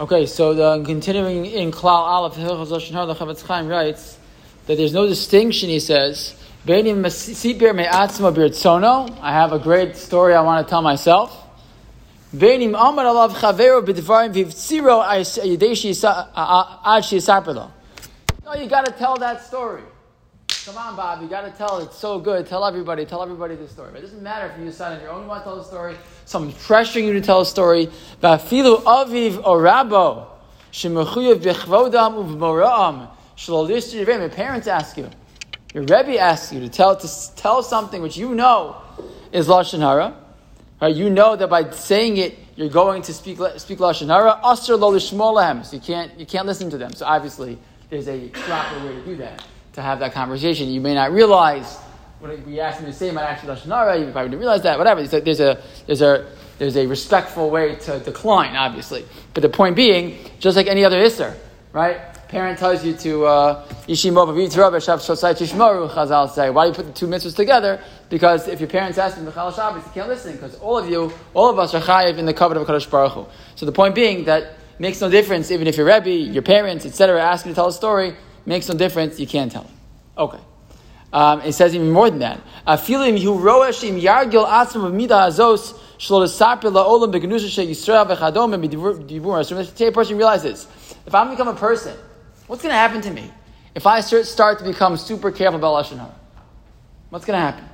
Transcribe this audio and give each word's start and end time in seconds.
Okay, 0.00 0.24
so 0.24 0.54
the, 0.54 0.82
continuing 0.82 1.44
in 1.44 1.70
Klal 1.70 1.90
Aleph, 1.90 2.34
the 2.34 2.40
Chofetz 2.40 3.46
Chaim 3.46 3.68
writes 3.68 4.18
that 4.64 4.76
there's 4.78 4.94
no 4.94 5.06
distinction, 5.06 5.68
he 5.68 5.78
says. 5.78 6.42
I 6.66 6.80
have 9.30 9.52
a 9.52 9.58
great 9.58 9.96
story 9.96 10.32
I 10.32 10.40
want 10.40 10.66
to 10.66 10.70
tell 10.70 10.80
myself. 10.80 11.36
No, 18.46 18.54
you 18.54 18.70
got 18.70 18.86
to 18.86 18.92
tell 18.92 19.18
that 19.18 19.44
story. 19.44 19.82
Come 20.64 20.76
on, 20.76 20.94
Bob, 20.94 21.22
you 21.22 21.28
got 21.28 21.40
to 21.42 21.50
tell 21.50 21.78
it. 21.78 21.84
It's 21.84 21.96
so 21.96 22.18
good. 22.18 22.46
Tell 22.46 22.66
everybody, 22.66 23.06
tell 23.06 23.22
everybody 23.22 23.56
the 23.56 23.66
story. 23.66 23.90
But 23.92 24.00
it 24.00 24.02
doesn't 24.02 24.22
matter 24.22 24.46
if 24.52 24.58
you 24.58 24.66
decide 24.66 24.96
on 24.96 25.00
your 25.00 25.10
own 25.10 25.22
you 25.22 25.28
want 25.28 25.42
to 25.42 25.44
tell 25.44 25.56
the 25.56 25.64
story. 25.64 25.96
Someone's 26.26 26.54
pressuring 26.54 27.04
you 27.06 27.14
to 27.14 27.20
tell 27.22 27.40
a 27.40 27.46
story. 27.46 27.88
Vafilu 28.22 28.82
aviv 28.82 29.42
orabo 29.42 30.26
shemechuyev 30.72 31.42
bechvodam 31.42 32.14
uvmoraam 32.16 33.08
shalolish 33.36 33.94
Your 33.94 34.28
parents 34.28 34.66
ask 34.66 34.96
you. 34.96 35.08
Your 35.72 35.84
Rebbe 35.84 36.18
asks 36.18 36.52
you 36.52 36.60
to 36.60 36.68
tell 36.68 36.96
to 36.96 37.36
tell 37.36 37.62
something 37.62 38.02
which 38.02 38.16
you 38.16 38.34
know 38.34 38.76
is 39.32 39.48
lashon 39.48 39.80
hara. 39.80 40.16
Right? 40.82 40.94
You 40.94 41.10
know 41.10 41.36
that 41.36 41.48
by 41.48 41.70
saying 41.70 42.16
it, 42.16 42.36
you're 42.56 42.68
going 42.68 43.02
to 43.02 43.14
speak 43.14 43.38
speak 43.56 43.78
lashon 43.78 44.08
hara. 44.08 44.40
Aser 44.44 44.76
lo 44.76 44.98
So 44.98 45.76
you 45.76 45.80
can't 45.80 46.18
you 46.18 46.26
can't 46.26 46.46
listen 46.46 46.70
to 46.70 46.78
them. 46.78 46.92
So 46.92 47.06
obviously, 47.06 47.58
there's 47.88 48.08
a 48.08 48.28
proper 48.28 48.84
way 48.84 48.94
to 48.94 49.04
do 49.04 49.16
that 49.16 49.44
to 49.74 49.82
have 49.82 50.00
that 50.00 50.12
conversation. 50.12 50.68
You 50.68 50.80
may 50.80 50.94
not 50.94 51.12
realize 51.12 51.76
what 52.18 52.36
we 52.44 52.60
ask 52.60 52.80
him 52.80 52.86
to 52.86 52.92
say 52.92 53.12
might 53.12 53.22
actually 53.22 53.54
lashon 53.54 53.68
hara. 53.68 53.96
You 53.96 54.10
probably 54.10 54.30
didn't 54.30 54.40
realize 54.40 54.62
that. 54.62 54.76
Whatever. 54.76 55.06
There's 55.06 55.40
a 55.40 55.62
there's 55.86 56.02
a 56.02 56.26
there's 56.60 56.76
a 56.76 56.86
respectful 56.86 57.48
way 57.48 57.74
to 57.74 58.00
decline, 58.00 58.54
obviously. 58.54 59.06
But 59.32 59.40
the 59.40 59.48
point 59.48 59.76
being, 59.76 60.18
just 60.40 60.58
like 60.58 60.66
any 60.66 60.84
other 60.84 61.00
isser, 61.00 61.34
right? 61.72 61.98
Parent 62.28 62.58
tells 62.58 62.84
you 62.84 62.92
to 62.96 63.20
Yishimov 63.88 64.28
uh, 64.28 65.94
Chazal 65.94 66.30
say, 66.30 66.50
why 66.50 66.64
do 66.64 66.68
you 66.68 66.74
put 66.74 66.84
the 66.84 66.92
two 66.92 67.06
mitzvahs 67.06 67.34
together? 67.34 67.82
Because 68.10 68.46
if 68.46 68.60
your 68.60 68.68
parents 68.68 68.98
ask 68.98 69.16
you 69.16 69.22
Mechal 69.22 69.56
Shabbos, 69.56 69.86
you 69.86 69.92
can't 69.92 70.08
listen 70.08 70.32
because 70.32 70.54
all 70.56 70.76
of 70.76 70.86
you, 70.86 71.10
all 71.32 71.48
of 71.48 71.58
us 71.58 71.72
are 71.72 71.80
chayiv 71.80 72.18
in 72.18 72.26
the 72.26 72.34
covenant 72.34 72.68
of 72.68 72.76
Kadosh 72.76 72.90
Baruch 72.90 73.12
Hu. 73.12 73.26
So 73.54 73.64
the 73.64 73.72
point 73.72 73.94
being 73.94 74.26
that 74.26 74.58
makes 74.78 75.00
no 75.00 75.08
difference 75.08 75.50
even 75.50 75.66
if 75.66 75.78
your 75.78 75.86
Rebbe, 75.86 76.10
your 76.10 76.42
parents, 76.42 76.84
etc., 76.84 77.22
ask 77.22 77.46
you 77.46 77.52
to 77.52 77.54
tell 77.54 77.68
a 77.68 77.72
story 77.72 78.14
makes 78.44 78.68
no 78.68 78.74
difference, 78.76 79.18
you 79.18 79.26
can't 79.26 79.50
tell 79.50 79.62
it. 79.62 79.70
Okay. 80.18 80.40
Um, 81.10 81.40
it 81.40 81.54
says 81.54 81.74
even 81.74 81.90
more 81.90 82.10
than 82.10 82.18
that. 82.18 82.38
Afilim 82.66 83.18
hu 83.20 83.38
roashim 83.38 84.00
yargil 84.00 84.46
atzim 84.46 84.84
of 84.84 84.92
mida 84.92 85.14
azos 85.14 85.74
So 86.02 86.22
a 86.22 86.26
person 89.92 90.16
realizes, 90.16 90.66
if 91.06 91.14
I'm 91.14 91.30
become 91.30 91.48
a 91.48 91.54
person, 91.54 91.94
what's 92.46 92.62
going 92.62 92.72
to 92.72 92.78
happen 92.78 93.02
to 93.02 93.10
me 93.10 93.30
if 93.74 93.86
I 93.86 94.00
start 94.00 94.58
to 94.60 94.64
become 94.64 94.96
super 94.96 95.30
careful 95.30 95.58
about 95.58 95.84
lashon 95.84 95.98
hara? 95.98 96.14
What's 97.10 97.26
going 97.26 97.38
to 97.38 97.40
happen? 97.44 97.68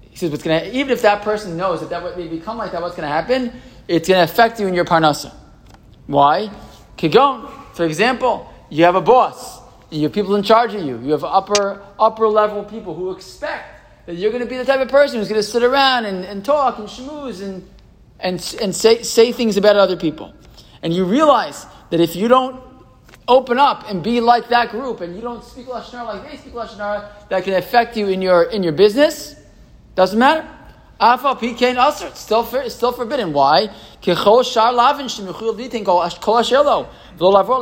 He 0.00 0.16
says, 0.16 0.30
what's 0.30 0.42
going 0.42 0.62
to 0.62 0.74
even 0.74 0.92
if 0.92 1.02
that 1.02 1.20
person 1.20 1.58
knows 1.58 1.80
that 1.80 1.90
that 1.90 2.02
what 2.02 2.16
they 2.16 2.26
become 2.26 2.56
like 2.56 2.72
that, 2.72 2.80
what's 2.80 2.96
going 2.96 3.06
to 3.06 3.14
happen? 3.14 3.52
It's 3.86 4.08
going 4.08 4.26
to 4.26 4.32
affect 4.32 4.58
you 4.58 4.66
in 4.66 4.72
your 4.72 4.86
parnasa. 4.86 5.34
Why? 6.06 6.50
Kigon, 6.96 7.50
for 7.74 7.84
example, 7.84 8.50
you 8.70 8.84
have 8.84 8.94
a 8.94 9.02
boss. 9.02 9.60
You 9.90 10.04
have 10.04 10.14
people 10.14 10.36
in 10.36 10.42
charge 10.42 10.74
of 10.74 10.82
you. 10.82 10.98
You 11.00 11.12
have 11.12 11.22
upper 11.22 11.82
upper 11.98 12.28
level 12.28 12.64
people 12.64 12.94
who 12.94 13.10
expect 13.10 13.71
that 14.06 14.14
you're 14.14 14.30
going 14.30 14.42
to 14.42 14.48
be 14.48 14.56
the 14.56 14.64
type 14.64 14.80
of 14.80 14.88
person 14.88 15.18
who's 15.18 15.28
going 15.28 15.40
to 15.40 15.46
sit 15.46 15.62
around 15.62 16.06
and, 16.06 16.24
and 16.24 16.44
talk 16.44 16.78
and 16.78 16.88
schmooze 16.88 17.42
and, 17.42 17.68
and, 18.20 18.56
and 18.60 18.74
say, 18.74 19.02
say 19.02 19.32
things 19.32 19.56
about 19.56 19.76
other 19.76 19.96
people. 19.96 20.34
And 20.82 20.92
you 20.92 21.04
realize 21.04 21.66
that 21.90 22.00
if 22.00 22.16
you 22.16 22.28
don't 22.28 22.60
open 23.28 23.58
up 23.58 23.88
and 23.88 24.02
be 24.02 24.20
like 24.20 24.48
that 24.48 24.70
group 24.70 25.00
and 25.00 25.14
you 25.14 25.20
don't 25.20 25.44
speak 25.44 25.66
Lashon 25.66 26.04
like 26.06 26.28
they 26.28 26.36
speak 26.36 26.54
Lashon 26.54 27.28
that 27.28 27.44
can 27.44 27.54
affect 27.54 27.96
you 27.96 28.08
in 28.08 28.20
your, 28.20 28.44
in 28.44 28.62
your 28.62 28.72
business, 28.72 29.36
doesn't 29.94 30.18
matter. 30.18 30.48
Afa 30.98 31.34
pikein 31.34 31.76
aser. 31.84 32.06
It's 32.08 32.20
still, 32.20 32.48
it's 32.54 32.74
still 32.74 32.92
forbidden. 32.92 33.32
Why? 33.32 33.68
Kechol 34.02 34.74
lavin 34.74 35.06
ashelo. 35.06 36.88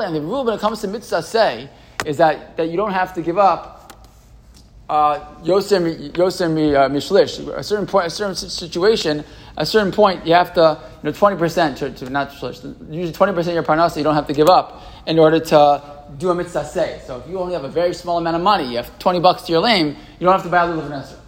And 0.06 0.16
the 0.16 0.20
rule 0.20 0.44
when 0.44 0.54
it 0.54 0.60
comes 0.60 0.80
to 0.82 0.88
mitzvah 0.88 1.22
say 1.22 1.68
is 2.04 2.16
that, 2.18 2.56
that 2.56 2.70
you 2.70 2.76
don't 2.76 2.92
have 2.92 3.14
to 3.14 3.22
give 3.22 3.38
up 3.38 3.79
Yosem 4.90 6.10
Yosem 6.12 6.74
uh, 6.74 6.88
Mishlish. 6.88 7.46
A 7.56 7.62
certain 7.62 7.86
point, 7.86 8.06
a 8.06 8.10
certain 8.10 8.34
situation, 8.34 9.24
a 9.56 9.64
certain 9.64 9.92
point, 9.92 10.26
you 10.26 10.34
have 10.34 10.52
to, 10.54 10.80
you 11.02 11.10
know, 11.10 11.12
twenty 11.12 11.36
percent 11.36 11.78
to, 11.78 11.90
to 11.90 12.10
not 12.10 12.30
Shlish. 12.30 12.62
Usually, 12.90 13.12
twenty 13.12 13.32
percent 13.32 13.56
of 13.56 13.64
your 13.64 13.76
parnasa 13.76 13.98
you 13.98 14.02
don't 14.02 14.16
have 14.16 14.26
to 14.26 14.32
give 14.32 14.48
up 14.48 14.82
in 15.06 15.18
order 15.18 15.38
to 15.38 15.82
do 16.18 16.30
a 16.30 16.34
mitzvah 16.34 16.64
say. 16.64 17.00
So, 17.06 17.18
if 17.20 17.28
you 17.28 17.38
only 17.38 17.54
have 17.54 17.64
a 17.64 17.68
very 17.68 17.94
small 17.94 18.18
amount 18.18 18.36
of 18.36 18.42
money, 18.42 18.68
you 18.68 18.78
have 18.78 18.98
twenty 18.98 19.20
bucks 19.20 19.42
to 19.42 19.52
your 19.52 19.60
lame, 19.60 19.96
you 20.18 20.24
don't 20.24 20.32
have 20.32 20.42
to 20.42 20.48
buy 20.48 20.64
a 20.64 20.66
little 20.66 20.82
Vanessa. 20.82 21.20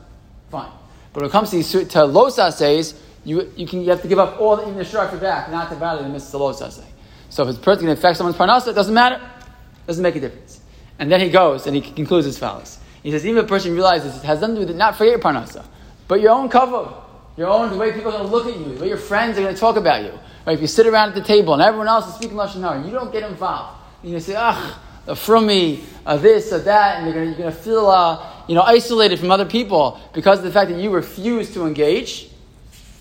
Fine. 0.50 0.70
But 1.12 1.22
when 1.22 1.30
it 1.30 1.32
comes 1.32 1.50
to, 1.50 1.62
to 1.62 1.98
losa 1.98 2.52
says, 2.52 3.00
you, 3.24 3.52
you 3.56 3.66
can 3.66 3.82
you 3.82 3.90
have 3.90 4.02
to 4.02 4.08
give 4.08 4.18
up 4.18 4.40
all 4.40 4.56
the, 4.56 4.62
even 4.62 4.76
the 4.76 4.84
structure 4.84 5.18
back, 5.18 5.50
not 5.50 5.68
to 5.70 5.76
value 5.76 6.02
the 6.02 6.08
mitzvah 6.08 6.38
losa 6.38 6.72
say. 6.72 6.84
So, 7.28 7.44
if 7.44 7.56
it's 7.56 7.64
going 7.64 7.86
to 7.86 7.92
affect 7.92 8.16
someone's 8.18 8.36
parnasa, 8.36 8.68
it 8.68 8.74
doesn't 8.74 8.94
matter. 8.94 9.16
It 9.16 9.86
doesn't 9.86 10.02
make 10.02 10.16
a 10.16 10.20
difference. 10.20 10.60
And 10.98 11.10
then 11.10 11.20
he 11.20 11.30
goes 11.30 11.66
and 11.66 11.76
he 11.76 11.80
concludes 11.80 12.26
his 12.26 12.38
fallacy. 12.38 12.80
He 13.02 13.10
says, 13.10 13.26
even 13.26 13.38
if 13.38 13.44
a 13.44 13.48
person 13.48 13.72
realizes 13.72 14.16
it 14.16 14.22
has 14.24 14.40
nothing 14.40 14.56
to 14.56 14.60
do 14.60 14.66
with 14.66 14.76
it, 14.76 14.78
not 14.78 14.96
forget 14.96 15.12
your 15.12 15.20
parnasa, 15.20 15.64
but 16.06 16.20
your 16.20 16.30
own 16.30 16.48
cover, 16.48 16.92
your 17.36 17.48
own, 17.48 17.70
the 17.70 17.76
way 17.76 17.92
people 17.92 18.12
are 18.12 18.18
going 18.18 18.26
to 18.26 18.30
look 18.30 18.46
at 18.46 18.56
you, 18.56 18.74
the 18.74 18.80
way 18.82 18.88
your 18.88 18.96
friends 18.96 19.38
are 19.38 19.42
going 19.42 19.54
to 19.54 19.60
talk 19.60 19.76
about 19.76 20.02
you. 20.02 20.18
Right? 20.46 20.54
If 20.54 20.60
you 20.60 20.66
sit 20.66 20.86
around 20.86 21.10
at 21.10 21.14
the 21.14 21.22
table 21.22 21.54
and 21.54 21.62
everyone 21.62 21.88
else 21.88 22.08
is 22.08 22.14
speaking 22.14 22.36
Lashon 22.36 22.60
Hara, 22.60 22.84
you 22.84 22.90
don't 22.90 23.12
get 23.12 23.28
involved. 23.28 23.80
You 24.02 24.18
say, 24.20 24.34
ah, 24.36 24.80
the 25.06 25.14
frummy, 25.14 25.82
uh, 26.06 26.16
this 26.16 26.52
or 26.52 26.58
that, 26.60 26.98
and 26.98 27.06
you're 27.06 27.14
going 27.14 27.38
you're 27.38 27.50
to 27.50 27.56
feel 27.56 27.88
uh, 27.88 28.44
you 28.46 28.54
know, 28.54 28.62
isolated 28.62 29.18
from 29.18 29.30
other 29.30 29.46
people 29.46 30.00
because 30.12 30.38
of 30.38 30.44
the 30.44 30.52
fact 30.52 30.70
that 30.70 30.78
you 30.78 30.90
refuse 30.90 31.52
to 31.54 31.66
engage. 31.66 32.28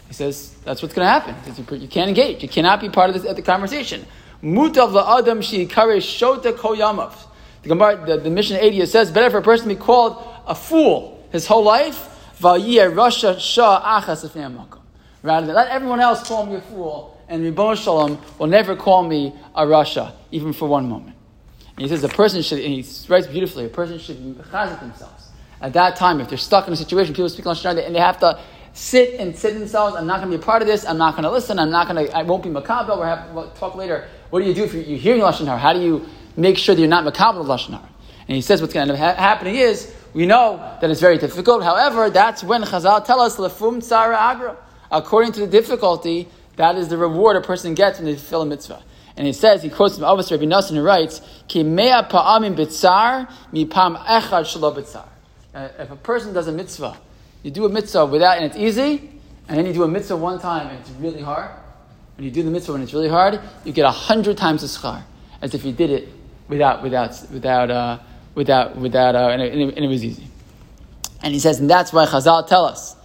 He 0.08 0.14
says, 0.14 0.56
that's 0.64 0.82
what's 0.82 0.94
going 0.94 1.06
to 1.06 1.10
happen. 1.10 1.36
You 1.82 1.88
can't 1.88 2.10
engage. 2.10 2.44
You 2.44 2.50
cannot 2.50 2.82
be 2.82 2.90
part 2.90 3.10
of 3.10 3.22
this, 3.22 3.34
the 3.34 3.42
conversation. 3.42 4.06
Mutav 4.44 4.92
la'adam 4.92 5.42
she'ikare 5.42 5.98
shota 5.98 6.54
koyamav. 6.54 7.14
The 7.64 7.70
Gemara, 7.70 8.06
the, 8.06 8.18
the 8.18 8.30
Mishnah 8.30 8.58
80 8.60 8.86
says, 8.88 9.12
better 9.12 9.30
for 9.30 9.38
a 9.38 9.42
person 9.42 9.70
to 9.70 9.76
be 9.76 9.80
called 9.80 10.22
a 10.48 10.56
fool 10.56 11.24
his 11.32 11.48
whole 11.48 11.64
life, 11.64 12.10
rather 12.44 12.64
than 15.46 15.56
let 15.56 15.70
everyone 15.70 16.00
else 16.00 16.28
call 16.28 16.46
me 16.46 16.56
a 16.56 16.62
fool, 16.62 17.18
and 17.30 17.44
Ribbon 17.44 17.76
Shalom 17.76 18.20
will 18.40 18.48
never 18.48 18.76
call 18.76 19.04
me 19.04 19.34
a 19.56 19.64
Rasha, 19.64 20.12
even 20.32 20.54
for 20.54 20.68
one 20.68 20.90
moment. 20.90 21.16
And 21.78 21.84
he 21.84 21.88
says 21.88 22.04
a 22.04 22.10
person 22.10 22.42
should, 22.42 22.60
and 22.60 22.74
he 22.74 22.86
writes 23.08 23.28
beautifully, 23.28 23.66
a 23.66 23.70
person 23.70 24.00
should 24.00 24.18
be 24.18 24.34
themselves. 24.34 25.30
At 25.62 25.74
that 25.74 25.96
time, 25.96 26.20
if 26.20 26.30
they're 26.30 26.38
stuck 26.38 26.68
in 26.68 26.74
a 26.74 26.76
situation, 26.76 27.14
people 27.14 27.30
speak 27.30 27.46
on 27.46 27.56
Shana, 27.56 27.86
and 27.86 27.96
they 27.96 28.00
have 28.00 28.20
to 28.20 28.40
sit 28.74 29.20
and 29.20 29.38
sit 29.38 29.54
themselves, 29.54 29.96
I'm 29.96 30.08
not 30.08 30.20
going 30.20 30.32
to 30.32 30.38
be 30.38 30.42
a 30.42 30.46
part 30.46 30.62
of 30.62 30.68
this, 30.68 30.86
I'm 30.86 30.98
not 30.98 31.14
going 31.14 31.24
to 31.24 31.32
listen, 31.32 31.60
I'm 31.60 31.70
not 31.70 31.88
going 31.88 32.08
to, 32.08 32.16
I 32.16 32.24
won't 32.24 32.44
be 32.44 32.50
makabel, 32.50 32.98
we'll, 32.98 33.04
have, 33.04 33.58
talk 33.58 33.76
later. 33.76 34.08
What 34.32 34.42
do 34.42 34.48
you 34.48 34.54
do 34.54 34.64
if 34.64 34.74
you're 34.74 34.98
hearing 34.98 35.22
Lashon 35.22 35.46
Hara? 35.46 35.60
How 35.60 35.74
do 35.74 35.82
you 35.82 36.06
make 36.36 36.58
sure 36.58 36.76
that 36.76 36.82
you're 36.82 36.90
not 36.90 37.06
makabel 37.06 37.46
lashon 37.46 37.72
hara. 37.72 37.90
And 38.28 38.36
he 38.36 38.42
says 38.42 38.62
what's 38.62 38.74
going 38.74 38.88
to 38.88 38.94
end 38.94 39.02
up 39.02 39.18
ha- 39.18 39.22
happening 39.22 39.56
is 39.56 39.94
we 40.14 40.26
know 40.26 40.58
that 40.82 40.90
it's 40.90 41.02
very 41.02 41.18
difficult. 41.18 41.64
However, 41.64 42.10
that's 42.10 42.44
when 42.44 42.64
Chazal 42.64 43.04
tell 43.06 43.22
us 43.22 43.38
lefum 43.38 43.78
tzara 43.78 44.16
agra. 44.16 44.58
According 44.92 45.34
to 45.34 45.42
the 45.42 45.48
difficulty, 45.48 46.28
that 46.58 46.76
is 46.76 46.90
the 46.90 46.98
reward 46.98 47.38
a 47.38 47.42
person 47.42 47.74
gets 47.74 48.00
when 48.00 48.06
they 48.06 48.16
fulfill 48.16 48.42
a 48.42 48.46
mitzvah. 48.46 48.84
And 49.18 49.28
he 49.28 49.34
says, 49.34 49.64
he 49.64 49.70
quotes 49.70 49.96
from 49.96 50.06
Avos 50.06 50.32
Rabbi 50.32 50.46
Nassim 50.46 50.76
who 50.76 50.82
writes, 50.82 51.22
Ki 51.48 51.64
mea 51.64 52.04
pa'amim 52.10 52.56
bitzar, 52.56 53.32
mi 53.52 53.66
pam 53.66 53.96
echad 53.96 54.44
shalo 54.44 54.76
bitzar. 54.76 55.06
Uh, 55.54 55.68
if 55.80 55.92
a 55.92 55.96
person 55.96 56.34
does 56.34 56.48
a 56.48 56.52
mitzvah, 56.52 56.98
you 57.44 57.52
do 57.52 57.66
a 57.66 57.70
mitzvah 57.70 58.06
without, 58.06 58.38
and 58.38 58.46
it's 58.46 58.56
easy, 58.56 59.12
and 59.48 59.58
then 59.58 59.66
you 59.66 59.74
do 59.74 59.84
a 59.84 59.88
mitzvah 59.88 60.16
one 60.16 60.40
time 60.40 60.68
and 60.68 60.80
it's 60.80 60.90
really 60.92 61.22
hard. 61.22 61.52
When 62.16 62.26
you 62.26 62.32
do 62.32 62.44
the 62.44 62.52
mitzvah 62.52 62.74
when 62.74 62.82
it's 62.82 62.94
really 62.94 63.10
hard, 63.10 63.40
you 63.66 63.74
get 63.74 63.86
a 63.86 63.92
hundred 63.92 64.38
times 64.38 64.62
the 64.62 64.68
schar, 64.68 65.04
as 65.42 65.54
if 65.54 65.66
you 65.66 65.72
did 65.74 65.90
it 65.90 66.08
without, 66.52 66.84
without, 66.84 67.32
without, 67.32 67.72
uh, 67.72 67.98
without, 68.36 68.76
without, 68.76 69.16
uh, 69.16 69.30
and, 69.30 69.42
it, 69.42 69.54
and, 69.54 69.86
it, 69.86 69.88
was 69.88 70.04
easy. 70.04 70.28
And 71.24 71.34
he 71.34 71.40
says, 71.40 71.62
and 71.62 71.70
that's 71.70 71.94
why 71.94 72.06
Chazal 72.06 72.46
tell 72.46 72.66
us. 72.66 72.98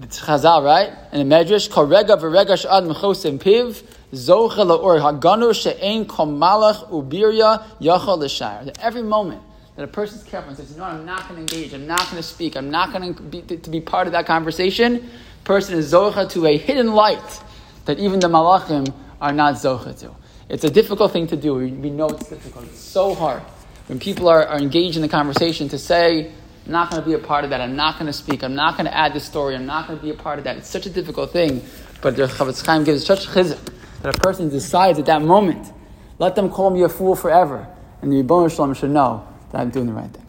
It's 0.00 0.20
Chazal, 0.20 0.64
right? 0.64 0.92
In 1.12 1.28
the 1.28 1.34
Medrash, 1.34 1.68
Korega 1.68 2.16
v'rega 2.16 2.56
sh'ad 2.56 2.84
mechosim 2.84 3.40
piv, 3.40 3.82
zoche 4.12 4.64
la'or 4.64 5.00
haganu 5.00 5.52
she'ein 5.52 6.06
kom 6.06 6.38
malach 6.38 6.88
ubirya 6.88 7.64
yachal 7.80 8.18
l'shayr. 8.18 8.72
Every 8.80 9.02
moment 9.02 9.42
that 9.74 9.82
a 9.82 9.88
person's 9.88 10.22
careful 10.22 10.50
and 10.50 10.56
says, 10.56 10.70
you 10.70 10.76
know 10.76 10.84
what, 10.84 10.92
I'm 10.92 11.04
not 11.04 11.28
going 11.28 11.44
to 11.44 11.56
engage, 11.56 11.74
I'm 11.74 11.88
not 11.88 12.04
going 12.04 12.16
to 12.16 12.22
speak, 12.22 12.56
I'm 12.56 12.70
not 12.70 12.92
going 12.92 13.12
to 13.12 13.22
be, 13.22 13.42
to 13.42 13.70
be 13.70 13.80
part 13.80 14.06
of 14.06 14.12
that 14.12 14.26
conversation, 14.26 15.10
person 15.42 15.76
is 15.76 15.92
zocha 15.92 16.30
to 16.30 16.46
a 16.46 16.56
hidden 16.56 16.92
light 16.92 17.40
that 17.86 17.98
even 17.98 18.20
the 18.20 18.28
malachim 18.28 18.94
are 19.20 19.32
not 19.32 19.54
zocha 19.54 19.98
to. 19.98 20.14
It's 20.48 20.64
a 20.64 20.70
difficult 20.70 21.12
thing 21.12 21.26
to 21.28 21.36
do. 21.36 21.54
We, 21.54 21.72
we 21.72 21.90
know 21.90 22.08
it's 22.08 22.28
difficult. 22.28 22.64
It's 22.66 22.80
so 22.80 23.14
hard. 23.14 23.42
When 23.86 23.98
people 23.98 24.28
are, 24.28 24.46
are 24.46 24.58
engaged 24.58 24.96
in 24.96 25.02
the 25.02 25.08
conversation 25.08 25.68
to 25.70 25.78
say, 25.78 26.32
I'm 26.66 26.72
not 26.72 26.90
going 26.90 27.02
to 27.02 27.08
be 27.08 27.14
a 27.14 27.18
part 27.18 27.44
of 27.44 27.50
that. 27.50 27.60
I'm 27.60 27.76
not 27.76 27.94
going 27.94 28.06
to 28.06 28.12
speak. 28.12 28.42
I'm 28.42 28.54
not 28.54 28.76
going 28.76 28.86
to 28.86 28.96
add 28.96 29.14
the 29.14 29.20
story. 29.20 29.54
I'm 29.54 29.66
not 29.66 29.86
going 29.86 29.98
to 29.98 30.04
be 30.04 30.10
a 30.10 30.14
part 30.14 30.38
of 30.38 30.44
that. 30.44 30.56
It's 30.56 30.68
such 30.68 30.86
a 30.86 30.90
difficult 30.90 31.32
thing. 31.32 31.62
But 32.00 32.16
the 32.16 32.24
Chofetz 32.26 32.64
Chaim 32.64 32.84
gives 32.84 33.04
such 33.04 33.26
chizuk 33.26 33.58
that 34.02 34.16
a 34.16 34.20
person 34.20 34.48
decides 34.48 34.98
at 34.98 35.06
that 35.06 35.22
moment, 35.22 35.72
let 36.18 36.34
them 36.34 36.50
call 36.50 36.70
me 36.70 36.82
a 36.82 36.88
fool 36.88 37.16
forever. 37.16 37.66
And 38.00 38.12
the 38.12 38.16
Ribbon 38.18 38.48
Shalom 38.48 38.74
should 38.74 38.90
know 38.90 39.26
that 39.50 39.60
I'm 39.60 39.70
doing 39.70 39.86
the 39.86 39.92
right 39.92 40.10
thing. 40.10 40.24